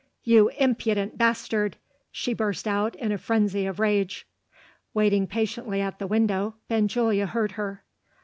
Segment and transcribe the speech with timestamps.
[0.23, 1.77] "You impudent bastard!"
[2.11, 4.25] she burst out, in a frenzy of rage.
[4.95, 7.83] Waiting patiently at the window, Benjulia heard her.